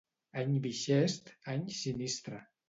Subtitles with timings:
[0.43, 2.41] Any bixest, any sinistre.